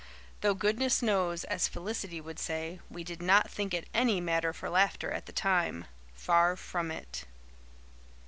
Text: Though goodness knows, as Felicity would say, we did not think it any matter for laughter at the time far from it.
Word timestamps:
Though 0.41 0.55
goodness 0.55 1.03
knows, 1.03 1.43
as 1.43 1.67
Felicity 1.67 2.19
would 2.19 2.39
say, 2.39 2.79
we 2.89 3.03
did 3.03 3.21
not 3.21 3.51
think 3.51 3.71
it 3.71 3.87
any 3.93 4.19
matter 4.19 4.51
for 4.51 4.67
laughter 4.67 5.11
at 5.11 5.27
the 5.27 5.31
time 5.31 5.85
far 6.15 6.55
from 6.55 6.89
it. 6.89 7.25